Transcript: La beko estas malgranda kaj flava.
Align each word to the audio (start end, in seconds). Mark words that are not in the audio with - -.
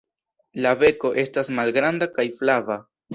La 0.65 0.69
beko 0.83 1.11
estas 1.23 1.51
malgranda 1.59 2.09
kaj 2.17 2.25
flava. 2.41 2.79